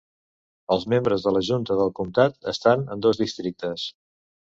[0.75, 3.91] Els membres de la junta del comtat estan en dos districtes.